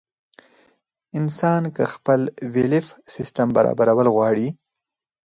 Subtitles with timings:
[1.19, 2.19] انسان کۀ خپل
[2.53, 4.47] بيليف سسټم برابرول غواړي